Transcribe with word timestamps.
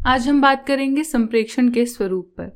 आज 0.00 0.26
हम 0.28 0.40
बात 0.40 0.64
करेंगे 0.66 1.02
संप्रेक्षण 1.04 1.68
के 1.68 1.84
स्वरूप 1.86 2.32
पर। 2.38 2.50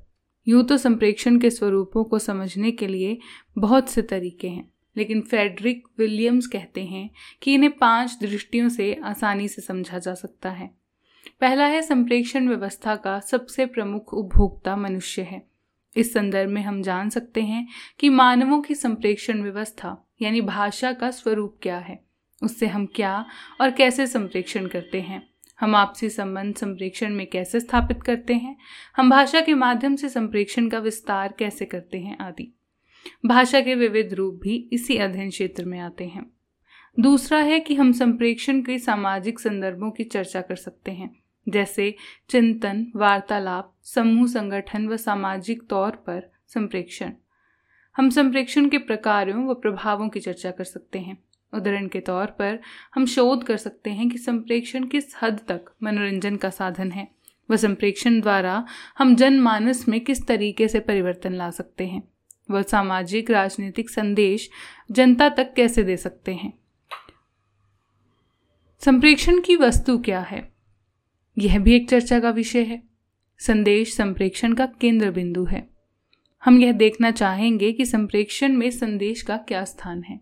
यूँ 0.47 0.63
तो 0.65 0.77
संप्रेक्षण 0.77 1.39
के 1.39 1.49
स्वरूपों 1.51 2.05
को 2.05 2.19
समझने 2.19 2.71
के 2.71 2.87
लिए 2.87 3.19
बहुत 3.59 3.89
से 3.89 4.03
तरीके 4.03 4.49
हैं, 4.49 4.69
लेकिन 4.97 5.21
फ्रेडरिक 5.21 5.83
विलियम्स 5.99 6.47
कहते 6.47 6.85
हैं 6.85 7.11
कि 7.43 7.55
इन्हें 7.55 7.71
पाँच 7.73 8.17
दृष्टियों 8.21 8.69
से 8.69 8.93
आसानी 9.05 9.49
से 9.49 9.63
समझा 9.63 9.99
जा 9.99 10.15
सकता 10.15 10.51
है। 10.51 10.71
पहला 11.41 11.67
है, 11.67 11.83
संप्रेक्षण 11.83 12.49
व्यवस्था 12.49 12.97
का 12.97 13.19
सबसे 13.21 13.67
प्रमुख 13.67 14.15
उपभोक्ता 14.15 14.77
मनुष्य 14.77 15.23
है। 15.23 15.43
इस 15.97 16.13
संदर्भ 16.15 16.51
में 16.51 16.63
हम 16.63 16.81
जान 16.83 17.11
सकते 17.11 17.43
हैं 17.43 17.67
कि 18.01 18.09
मानवों 18.09 18.61
की 18.63 18.75
संप्रेक्षण 18.75 19.43
व्यवस्था, 19.43 19.97
यानी 20.23 20.41
भाषा 20.41 20.93
का 20.93 21.11
स्वरूप 21.11 21.59
क्या 21.63 21.79
है, 21.79 22.01
उससे 22.43 22.67
हम 22.67 22.87
क्या 22.87 23.25
और 23.61 23.71
कैसे 23.71 24.07
संप्रेक्षण 24.07 24.67
करते 24.67 25.01
हैं। 25.01 25.34
हम 25.65 25.77
आपसी 25.77 26.09
संबंध 26.09 26.55
संप्रेक्षण 26.55 27.15
में 27.15 27.27
कैसे 27.27 27.61
स्थापित 27.61 28.03
करते 28.03 28.35
हैं? 28.35 28.57
हम 28.97 29.11
भाषा 29.11 29.41
के 29.41 29.55
माध्यम 29.55 29.97
से 29.97 30.09
संप्रेक्षण 30.09 30.69
का 30.69 30.79
विस्तार 30.79 31.35
कैसे 31.39 31.65
करते 31.65 31.99
हैं? 31.99 32.19
आदि। 32.19 32.55
भाषा 33.27 33.61
के 33.61 33.75
विविध 33.75 34.15
रूप 34.15 34.41
भी 34.43 34.69
इसी 34.73 34.97
अध्ययन 34.97 35.31
क्षेत्र 35.31 35.65
में 35.65 35.79
आते 35.79 36.05
हैं। 36.05 36.31
दूसरा 37.01 37.39
है 37.39 37.61
कि 37.61 37.75
हम 37.75 37.93
संप्रेक्षण 37.93 38.61
के 38.61 38.79
सामाजिक 38.79 39.41
संदर्भों 39.41 39.91
की 39.91 40.05
चर्चा 40.05 40.41
कर 40.41 40.57
सकते 40.57 40.93
हैं, 40.93 41.17
जैसे 41.49 41.95
चिंतन, 42.29 42.87
वार्तालाप, 42.97 43.75
समूह 43.83 44.27
संगठन 44.27 44.89
व 44.89 44.97
सामाजिक 44.97 45.63
तौर 45.71 45.91
पर 45.91 46.33
संप्रेक्षण। 46.49 47.13
हम 47.97 48.11
संप्रेक्षण 48.11 48.69
के 48.69 48.79
प्रकारों 48.79 49.47
व 49.47 49.55
प्रभावों 49.55 50.09
की 50.09 50.21
चर्चा 50.21 50.51
कर 50.51 50.65
सकते 50.65 50.99
हैं। 50.99 51.24
उदाहरण 51.55 51.89
के 51.89 52.01
तौर 52.01 52.27
पर, 52.27 52.59
हम 52.95 53.07
शोध 53.07 53.45
कर 53.45 53.57
सकते 53.57 53.91
हैं 53.91 54.11
कि 54.11 54.19
संप्रेक्षण 54.19 54.85
किस 54.85 55.05
हद 55.23 55.41
तक 55.49 55.65
मनोरंजन 55.83 56.37
का 56.37 56.51
साधन 56.51 56.93
है। 56.93 57.09
व 57.51 57.57
संप्रेक्षण 57.57 58.21
द्वारा 58.21 58.67
हम 58.99 59.17
जनमानस 59.17 59.89
में 59.89 60.01
किस 60.01 60.27
तरीके 60.27 60.69
से 60.69 60.81
परिवर्तन 60.81 61.33
ला 61.33 61.51
सकते 61.51 61.87
हैं? 61.87 62.09
वह 62.51 62.63
सामाजिक, 62.63 63.31
राजनीतिक 63.31 63.91
संदेश 63.91 64.51
जनता 64.91 65.29
तक 65.29 65.55
कैसे 65.55 65.85
दे 65.85 65.97
सकते 65.97 66.35
हैं? 66.35 66.59
संप्रेक्षण 68.81 69.41
की 69.41 69.57
वस्तु 69.57 69.99
क्या 69.99 70.21
है? 70.21 70.53
यह 71.39 71.59
भी 71.59 71.77
एक 71.77 71.91
चर्चा 71.91 72.21
का 72.21 72.31
विषय 72.31 72.63
है। 72.63 72.83
संदेश 73.39 73.95
संप्रेक्षण 73.95 74.53
का 74.53 74.67
केंद्र 74.67 75.11
बिंदु 75.11 75.45
है। 75.45 75.69
हम 76.45 76.59
यह 76.59 76.73
देखना 76.73 77.11
चाहेंगे 77.11 77.73
कि 77.73 77.85
संप्रेक्षण 77.85 78.53
में 78.53 78.71
संदेश 78.71 79.23
का 79.23 79.37
क्या 79.37 79.65
स्थान 79.65 80.03
है। 80.03 80.21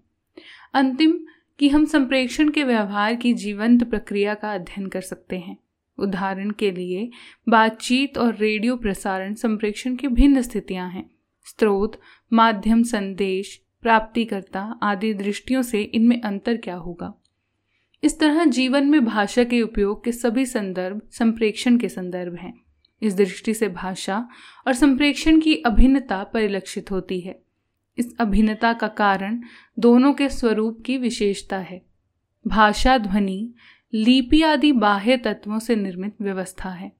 अंतिम 0.74 1.18
कि 1.58 1.68
हम 1.68 1.84
संप्रेक्षण 1.84 2.48
के 2.48 2.64
व्यवहार 2.64 3.14
की 3.14 3.34
जीवंत 3.34 3.84
प्रक्रिया 3.84 4.34
का 4.34 4.54
अध्ययन 4.54 4.86
कर 4.86 5.00
सकते 5.00 5.38
हैं। 5.38 5.56
उदाहरण 5.98 6.50
के 6.50 6.70
लिए, 6.70 7.10
बातचीत 7.48 8.18
और 8.18 8.34
रेडियो 8.34 8.76
प्रसारण 8.76 9.34
संप्रेक्षण 9.34 9.96
की 9.96 10.08
भिन्न 10.08 10.42
स्थितियाँ 10.42 10.90
हैं। 10.90 11.10
स्रोत, 11.44 12.00
माध्यम 12.32 12.82
संदेश, 12.82 13.62
प्राप्तिकर्ता 13.82 14.78
आदि 14.82 15.14
दृष्टियों 15.14 15.62
से 15.62 15.82
इनमें 15.82 16.22
अंतर 16.22 16.56
क्या 16.56 16.74
होगा? 16.74 17.14
इस 18.04 18.20
तरह 18.20 18.44
जीवन 18.44 18.86
में 18.86 19.04
भाषा 19.04 19.44
के 19.44 19.62
उपयोग 19.62 20.04
के 20.04 20.12
सभी 20.12 20.46
संदर्भ 20.46 21.02
संप्रेक्षण 21.10 21.76
के 21.76 21.88
संदर्भ 21.88 22.34
हैं। 22.34 22.60
इस 23.02 23.14
दृष्टि 23.14 23.54
से 23.54 23.68
भाषा 23.68 24.28
और 24.66 24.72
संप्रेक्षण 24.72 25.40
की 25.40 25.54
अभिन्नता 25.54 26.24
परिलक्षित 26.24 26.90
होती 26.90 27.20
है। 27.20 27.42
इस 27.98 28.16
अभिन्नता 28.20 28.72
का 28.72 28.88
कारण 28.88 29.40
दोनों 29.78 30.12
के 30.12 30.28
स्वरूप 30.28 30.82
की 30.86 30.98
विशेषता 30.98 31.58
है। 31.58 31.82
भाषा 32.46 32.98
ध्वनि, 32.98 33.54
लिपि 33.94 34.42
आदि 34.42 34.72
बाह्य 34.72 35.16
तत्वों 35.16 35.58
से 35.58 35.76
निर्मित 35.76 36.16
व्यवस्था 36.22 36.70
है, 36.70 36.92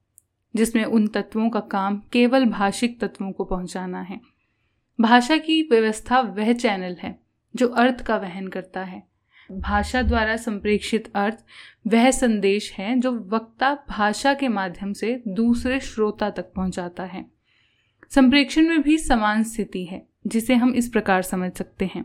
जिसमें 0.57 0.85
उन 0.85 1.07
तत्वों 1.07 1.51
का 1.51 1.61
काम 1.61 2.03
केवल 2.13 2.45
भाषिक 2.45 3.01
तत्वों 3.01 3.33
को 3.33 3.45
पहुंचाना 3.45 4.01
है। 4.01 4.21
भाषा 5.01 5.37
की 5.37 5.63
व्यवस्था 5.63 6.21
वह 6.21 6.53
चैनल 6.53 6.97
है, 7.01 7.19
जो 7.57 7.69
अर्थ 7.69 8.03
का 8.03 8.17
वहन 8.17 8.49
करता 8.49 8.85
है। 8.85 9.13
भाषा 9.53 10.03
द्वारा 10.03 10.37
संप्रेक्षित 10.37 11.13
अर्थ 11.15 11.45
वह 11.87 12.11
संदेश 12.11 12.73
है, 12.73 13.01
जो 13.01 13.13
वक्ता 13.13 13.75
भाषा 13.89 14.35
के 14.35 14.49
माध्यम 14.49 14.93
से 14.93 15.23
दूसरे 15.29 15.81
श्रोता 15.81 16.31
तक 16.31 16.53
पहुंचाता 16.53 17.03
है। 17.03 17.42
संप्रेक्षण 18.15 18.69
में 18.69 18.83
भी 18.83 18.99
समान 18.99 19.43
स्थिति 19.43 19.85
है, 19.85 20.09
जिसे 20.27 20.55
हम 20.55 20.75
इस 20.75 20.89
प्रकार 20.89 21.23
समझ 21.23 21.53
सकते 21.53 21.85
हैं 21.85 22.05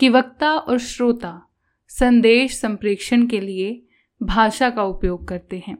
कि 0.00 0.08
वक्ता 0.08 0.52
और 0.52 0.78
श्रोता 0.78 1.52
संदेश 1.88 2.60
संप्रेक्षण 2.60 3.26
के 3.26 3.40
लिए 3.40 3.86
भाषा 4.22 4.70
का 4.70 4.82
उपयोग 4.82 5.28
करते 5.28 5.62
हैं। 5.66 5.78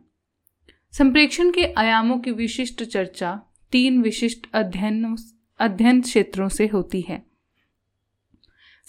संप्रेक्षण 0.92 1.50
के 1.50 1.72
आयामों 1.72 2.18
की 2.18 2.30
विशिष्ट 2.30 2.84
चर्चा 2.84 3.42
तीन 3.72 4.02
विशिष्ट 4.02 4.46
अध्ययनों 4.54 5.16
अध्ययन 5.58 6.00
क्षेत्रों 6.00 6.48
से 6.48 6.66
होती 6.66 7.00
है। 7.00 7.26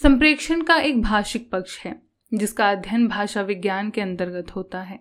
संप्रेक्षण 0.02 0.62
का 0.62 0.76
एक 0.76 1.02
भाषिक 1.02 1.50
पक्ष 1.50 1.84
है, 1.84 2.02
जिसका 2.34 2.70
अध्ययन 2.70 3.08
भाषा 3.08 3.42
विज्ञान 3.42 3.90
के 3.90 4.00
अंतर्गत 4.00 4.56
होता 4.56 4.82
है। 4.82 5.00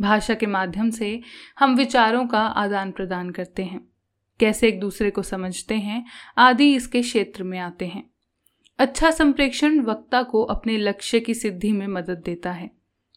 भाषा 0.00 0.34
के 0.34 0.46
माध्यम 0.46 0.90
से 0.90 1.20
हम 1.58 1.76
विचारों 1.76 2.26
का 2.26 2.40
आदान 2.40 2.90
प्रदान 2.90 3.30
करते 3.30 3.64
हैं। 3.64 3.95
कैसे 4.40 4.68
एक 4.68 4.80
दूसरे 4.80 5.10
को 5.10 5.22
समझते 5.22 5.74
हैं, 5.74 6.04
आदि 6.38 6.74
इसके 6.74 7.02
क्षेत्र 7.02 7.42
में 7.42 7.58
आते 7.58 7.86
हैं। 7.86 8.02
अच्छा 8.78 9.10
संप्रेक्षण 9.10 9.80
वक्ता 9.80 10.22
को 10.22 10.42
अपने 10.44 10.76
लक्ष्य 10.76 11.20
की 11.20 11.34
सिद्धि 11.34 11.72
में 11.72 11.86
मदद 11.86 12.22
देता 12.24 12.52
है। 12.52 12.70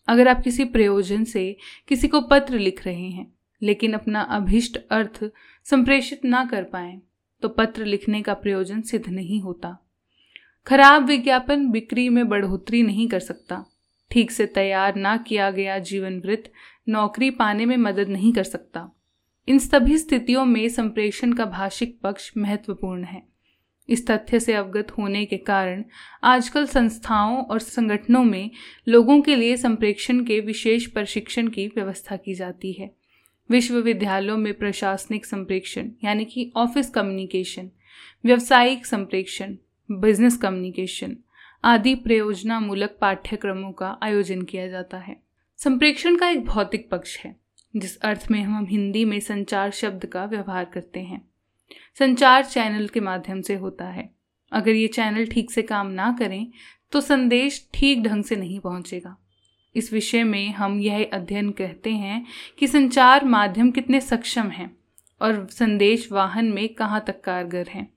अगर 0.07 0.27
आप 0.27 0.41
किसी 0.43 0.65
प्रयोजन 0.65 1.23
से 1.23 1.55
किसी 1.87 2.07
को 2.07 2.21
पत्र 2.21 2.59
लिख 2.59 2.85
रहे 2.85 3.09
हैं, 3.09 3.31
लेकिन 3.61 3.93
अपना 3.93 4.21
अभिष्ट 4.21 4.77
अर्थ 4.91 5.23
संप्रेषित 5.65 6.25
ना 6.25 6.43
कर 6.45 6.63
पाए 6.63 6.99
तो 7.43 7.49
पत्र 7.49 7.85
लिखने 7.85 8.21
का 8.21 8.33
प्रयोजन 8.33 8.81
सिद्ध 8.81 9.09
नहीं 9.09 9.41
होता। 9.41 9.77
खराब 10.67 11.05
विज्ञापन 11.05 11.69
बिक्री 11.69 12.07
में 12.09 12.27
बढ़ोतरी 12.29 12.81
नहीं 12.83 13.07
कर 13.07 13.19
सकता। 13.19 13.63
ठीक 14.11 14.31
से 14.31 14.45
तैयार 14.45 14.95
ना 14.95 15.15
किया 15.17 15.49
गया 15.51 15.77
जीवन 15.79 16.19
वृत्त 16.19 16.51
नौकरी 16.89 17.29
पाने 17.31 17.65
में 17.65 17.77
मदद 17.77 18.09
नहीं 18.09 18.33
कर 18.33 18.43
सकता। 18.43 18.89
इन 19.49 19.59
सभी 19.59 19.97
स्थितियों 19.97 20.45
में 20.45 20.69
संप्रेषण 20.69 21.33
का 21.33 21.45
भाषिक 21.45 21.99
पक्ष 22.03 22.31
महत्वपूर्ण 22.37 23.03
है। 23.03 23.23
इस 23.89 24.07
तथ्य 24.07 24.39
से 24.39 24.53
अवगत 24.53 24.91
होने 24.91 25.25
के 25.25 25.37
कारण 25.37 25.83
आजकल 26.23 26.65
संस्थाओं 26.65 27.43
और 27.43 27.59
संगठनों 27.59 28.23
में 28.23 28.51
लोगों 28.87 29.21
के 29.21 29.35
लिए 29.35 29.57
संप्रेक्षण 29.57 30.23
के 30.23 30.39
विशेष 30.39 30.85
प्रशिक्षण 30.85 31.47
की 31.47 31.67
व्यवस्था 31.67 32.15
की 32.15 32.33
जाती 32.33 32.71
है। 32.71 32.95
विश्वविद्यालयों 33.49 34.37
में 34.37 34.53
प्रशासनिक 34.53 35.25
संप्रेक्षण 35.25 35.89
यानी 36.03 36.25
कि 36.25 36.51
ऑफ़िस 36.55 36.89
कम्युनिकेशन, 36.89 37.69
व्यवसायिक 38.25 38.85
संप्रेक्षण 38.85 39.55
बिज़नेस 39.91 40.37
कम्युनिकेशन 40.37 41.17
आदि 41.63 41.95
प्रयोजना 41.95 42.59
मूलक 42.59 42.97
पाठ्यक्रमों 43.01 43.71
का 43.71 43.97
आयोजन 44.03 44.41
किया 44.41 44.67
जाता 44.67 44.97
है। 44.97 45.23
संप्रेक्षण 45.57 46.15
का 46.15 46.29
एक 46.29 46.45
भौतिक 46.45 46.89
पक्ष 46.89 47.17
है। 47.17 47.48
जिस 47.75 47.97
अर्थ 47.97 48.25
में 48.31 48.41
हम 48.41 48.65
हिंदी 48.65 49.05
में 49.05 49.19
संचार 49.19 49.71
शब्द 49.71 50.05
का 50.05 50.25
व्यवहार 50.25 50.65
करते 50.65 50.99
हैं। 50.99 51.21
संचार 51.99 52.45
चैनल 52.45 52.87
के 52.87 52.99
माध्यम 52.99 53.41
से 53.41 53.55
होता 53.55 53.85
है। 53.85 54.09
अगर 54.51 54.71
ये 54.71 54.87
चैनल 54.87 55.25
ठीक 55.25 55.51
से 55.51 55.61
काम 55.61 55.87
ना 55.87 56.15
करें 56.19 56.47
तो 56.91 57.01
संदेश 57.01 57.67
ठीक 57.73 58.03
ढंग 58.03 58.23
से 58.23 58.35
नहीं 58.35 58.59
पहुंचेगा। 58.59 59.15
इस 59.75 59.93
विषय 59.93 60.23
में 60.23 60.49
हम 60.49 60.79
यह 60.79 61.09
अध्ययन 61.13 61.49
कहते 61.51 61.91
हैं 61.91 62.25
कि 62.59 62.67
संचार 62.67 63.25
माध्यम 63.25 63.71
कितने 63.71 64.01
सक्षम 64.01 64.49
हैं 64.49 64.75
और 65.21 65.47
संदेश 65.51 66.11
वाहन 66.11 66.45
में 66.45 66.67
कहाँ 66.69 67.03
तक 67.07 67.21
कारगर 67.21 67.67
हैं। 67.67 67.93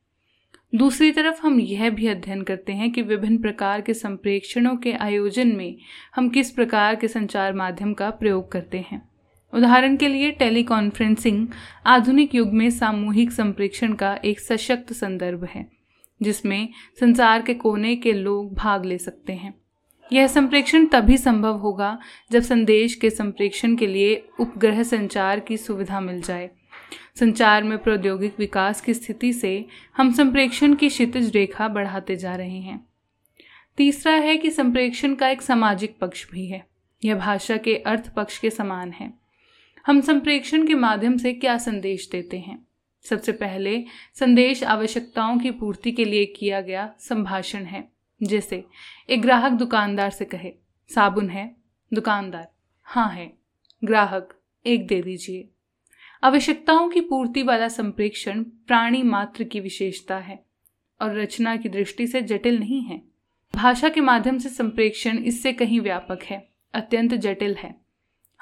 दूसरी 0.74 1.10
तरफ़ 1.12 1.40
हम 1.42 1.60
यह 1.60 1.90
भी 1.90 2.06
अध्ययन 2.06 2.42
करते 2.42 2.72
हैं 2.72 2.90
कि 2.92 3.02
विभिन्न 3.02 3.38
प्रकार 3.38 3.80
के 3.80 3.94
संप्रेक्षणों 3.94 4.76
के 4.76 4.92
आयोजन 4.92 5.48
में 5.48 5.76
हम 6.16 6.28
किस 6.28 6.50
प्रकार 6.50 6.96
के 6.96 7.08
संचार 7.08 7.52
माध्यम 7.52 7.94
का 7.94 8.10
प्रयोग 8.10 8.52
करते 8.52 8.78
हैं। 8.78 9.11
उदाहरण 9.52 9.96
के 9.96 10.08
लिए 10.08 10.30
टेलीकॉन्फ्रेंसिंग 10.30 11.46
आधुनिक 11.86 12.34
युग 12.34 12.52
में 12.52 12.70
सामूहिक 12.70 13.32
संप्रेक्षण 13.32 13.92
का 13.92 14.14
एक 14.24 14.40
सशक्त 14.40 14.92
संदर्भ 14.92 15.44
है, 15.44 15.66
जिसमें 16.22 16.68
संसार 17.00 17.42
के 17.42 17.54
कोने 17.54 17.96
के 17.96 18.12
लोग 18.12 18.54
भाग 18.54 18.84
ले 18.84 18.98
सकते 18.98 19.32
हैं। 19.32 19.54
यह 20.12 20.26
संप्रेक्षण 20.26 20.86
तभी 20.86 21.16
संभव 21.18 21.56
होगा 21.56 21.98
जब 22.32 22.40
संदेश 22.40 22.94
के 22.94 23.10
संप्रेक्षण 23.10 23.76
के 23.76 23.86
लिए 23.86 24.24
उपग्रह 24.40 24.82
संचार 24.82 25.40
की 25.40 25.56
सुविधा 25.56 26.00
मिल 26.00 26.20
जाए। 26.22 26.50
संचार 27.20 27.62
में 27.62 27.78
प्रौद्योगिक 27.78 28.34
विकास 28.38 28.80
की 28.80 28.94
स्थिति 28.94 29.32
से 29.32 29.66
हम 29.96 30.12
संप्रेक्षण 30.12 30.74
की 30.74 30.88
क्षितिज 30.88 31.32
रेखा 31.34 31.68
बढ़ाते 31.68 32.16
जा 32.16 32.34
रहे 32.36 32.60
हैं। 32.60 32.86
तीसरा 33.76 34.12
है 34.12 34.36
कि 34.36 34.50
संप्रेक्षण 34.50 35.14
का 35.14 35.28
एक 35.28 35.42
सामाजिक 35.42 35.96
पक्ष 36.00 36.30
भी 36.30 36.46
है। 36.46 36.66
यह 37.04 37.14
भाषा 37.14 37.56
के 37.56 37.76
अर्थ 37.76 38.14
पक्ष 38.14 38.38
के 38.38 38.50
समान 38.50 38.90
है। 38.90 39.21
हम 39.86 40.00
संप्रेक्षण 40.00 40.66
के 40.66 40.74
माध्यम 40.74 41.16
से 41.16 41.32
क्या 41.32 41.58
संदेश 41.58 42.08
देते 42.12 42.38
हैं? 42.38 42.66
सबसे 43.02 43.32
पहले, 43.32 43.84
संदेश 44.14 44.64
आवश्यकताओं 44.64 45.38
की 45.38 45.50
पूर्ति 45.50 45.92
के 45.92 46.04
लिए 46.04 46.24
किया 46.24 46.60
गया 46.60 46.94
संभाषण 46.98 47.64
है। 47.64 47.92
जैसे, 48.22 48.64
एक 49.10 49.22
ग्राहक 49.22 49.52
दुकानदार 49.52 50.10
से 50.10 50.24
कहे, 50.24 50.52
साबुन 50.94 51.30
है? 51.30 51.56
दुकानदार 51.94 52.52
हाँ 52.82 53.10
है। 53.10 53.32
ग्राहक, 53.84 54.34
एक 54.66 54.86
दे 54.86 55.02
दीजिए। 55.02 55.48
आवश्यकताओं 56.24 56.88
की 56.88 57.00
पूर्ति 57.00 57.42
वाला 57.42 57.68
संप्रेक्षण 57.68 58.42
प्राणी 58.42 59.02
मात्र 59.02 59.44
की 59.44 59.60
विशेषता 59.60 60.18
है 60.18 60.44
और 61.02 61.18
रचना 61.18 61.56
की 61.56 61.68
दृष्टि 61.68 62.06
से 62.06 62.22
जटिल 62.22 62.58
नहीं 62.58 62.82
है। 62.82 63.02
भाषा 63.54 63.88
के 63.88 64.00
माध्यम 64.00 64.38
से 64.38 64.48
संप्रेक्षण 64.48 65.18
इससे 65.18 65.52
कहीं 65.52 65.80
व्यापक 65.80 66.18
है, 66.22 66.48
अत्यंत 66.74 67.14
जटिल 67.14 67.54
है। 67.54 67.81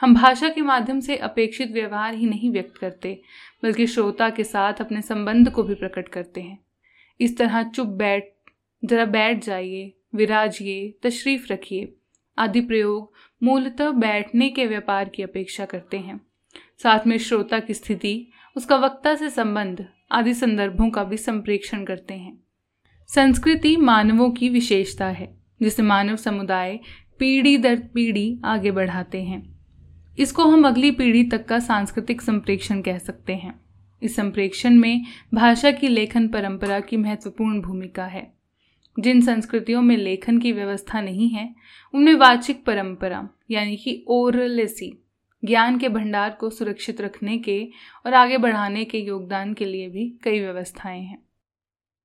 हम 0.01 0.15
भाषा 0.15 0.49
के 0.49 0.61
माध्यम 0.61 1.01
से 1.01 1.17
अपेक्षित 1.17 1.71
व्यवहार 1.71 2.15
ही 2.15 2.27
नहीं 2.27 2.51
व्यक्त 2.51 2.77
करते, 2.77 3.23
बल्कि 3.63 3.87
श्रोता 3.87 4.31
के 4.31 4.45
साथ 4.45 4.75
अपने 4.75 5.03
संबंध 5.03 5.51
को 5.51 5.63
भी 5.63 5.75
प्रकट 5.75 6.09
करते 6.09 6.41
हैं। 6.41 6.59
इस 7.21 7.39
तरह 7.39 7.63
चुप 7.63 7.87
बैठ, 7.87 8.25
जरा 8.85 9.05
बैठ 9.05 9.45
जाइए, 9.45 9.93
विराजिए, 10.15 10.95
तशरीफ़ 11.03 11.53
रखिए, 11.53 11.95
आदि 12.39 12.61
प्रयोग 12.61 13.13
मूलतः 13.43 13.91
बैठने 13.91 14.49
के 14.49 14.67
व्यापार 14.67 15.09
की 15.09 15.23
अपेक्षा 15.23 15.65
करते 15.65 15.99
हैं। 15.99 16.21
साथ 16.83 17.07
में 17.07 17.19
श्रोता 17.19 17.59
की 17.59 17.75
स्थिति, 17.75 18.27
उसका 18.57 18.77
वक्ता 18.77 19.15
से 19.15 19.31
संबंध 19.31 19.87
आदि 20.13 20.35
संदर्भों 20.35 20.91
का 20.91 21.05
भी 21.05 21.17
संप्रेक्षण 21.17 21.85
करते 21.85 22.15
हैं। 22.15 22.39
संस्कृति 23.09 23.77
मानवों 23.77 24.31
की 24.31 24.49
विशेषता 24.49 25.07
है, 25.07 25.41
जिसे 25.63 25.83
मानव 25.83 26.17
समुदाय 26.17 26.81
पीढ़ी 27.19 27.59
दर 27.59 27.77
पीढ़ी 27.95 28.41
आगे 28.45 28.71
बढ़ाते 28.71 29.23
हैं। 29.23 29.50
इसको 30.21 30.45
हम 30.45 30.67
अगली 30.67 30.91
पीढ़ी 30.91 31.25
तक 31.25 31.47
का 31.47 31.59
सांस्कृतिक 31.59 32.23
संप्रेक्षण 32.23 32.81
कह 32.81 32.99
सकते 32.99 33.35
हैं। 33.35 33.61
इस 34.03 34.17
संप्रेक्षण 34.17 34.75
में 34.75 35.05
भाषा 35.35 35.71
की 35.71 35.89
लेखन 35.89 36.29
परंपरा 36.29 36.81
की 36.81 36.97
महत्वपूर्ण 36.97 37.61
भूमिका 37.61 38.05
है। 38.05 38.33
जिन 38.99 39.21
संस्कृतियों 39.21 39.83
में 39.83 39.97
लेखन 39.97 40.39
की 40.39 40.53
व्यवस्था 40.53 41.01
नहीं 41.01 41.29
है, 41.29 41.55
उनमें 41.95 42.15
वाचिक 42.15 42.65
परंपरा, 42.65 43.29
यानी 43.51 43.77
कि 43.77 44.05
ओरलेसी, 44.09 45.05
ज्ञान 45.45 45.79
के 45.79 45.89
भंडार 45.89 46.31
को 46.31 46.51
सुरक्षित 46.51 47.01
रखने 47.01 47.39
के 47.39 47.69
और 48.07 48.15
आगे 48.15 48.39
बढ़ाने 48.39 48.85
के 48.85 48.99
योगदान 48.99 49.55
के 49.55 49.65
लिए 49.65 49.89
भी 49.89 50.19
कई 50.23 50.41
व्यवस्थाएँ 50.41 51.03
हैं। 51.03 51.23